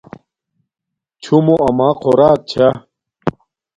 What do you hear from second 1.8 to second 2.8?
خوراک چھا